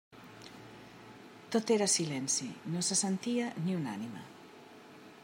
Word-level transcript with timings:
Tot 1.55 1.73
era 1.75 1.89
silenci, 1.97 2.49
no 2.77 2.83
se 2.89 2.99
sentia 3.05 3.53
ni 3.67 3.79
una 3.83 3.95
ànima. 4.01 4.27